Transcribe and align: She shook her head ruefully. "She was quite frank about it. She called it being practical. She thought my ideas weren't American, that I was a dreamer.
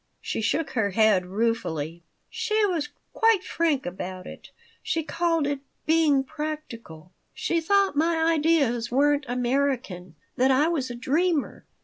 She 0.19 0.41
shook 0.41 0.71
her 0.71 0.89
head 0.89 1.27
ruefully. 1.27 2.03
"She 2.27 2.65
was 2.65 2.89
quite 3.13 3.43
frank 3.43 3.85
about 3.85 4.25
it. 4.25 4.49
She 4.81 5.03
called 5.03 5.45
it 5.45 5.59
being 5.85 6.23
practical. 6.23 7.11
She 7.35 7.61
thought 7.61 7.95
my 7.95 8.17
ideas 8.33 8.89
weren't 8.89 9.25
American, 9.27 10.15
that 10.37 10.49
I 10.49 10.69
was 10.69 10.89
a 10.89 10.95
dreamer. 10.95 11.65